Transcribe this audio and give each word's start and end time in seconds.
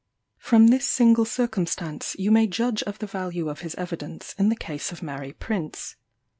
From 0.39 0.69
this 0.69 0.87
single 0.89 1.25
circumstance 1.25 2.15
you 2.17 2.31
may 2.31 2.47
judge 2.47 2.81
of 2.81 2.97
the 2.97 3.05
value 3.05 3.49
of 3.49 3.59
his 3.59 3.75
evidence 3.75 4.33
in 4.39 4.49
the 4.49 4.55
case 4.55 4.91
of 4.91 5.03
Mary 5.03 5.31
Prince. 5.33 5.95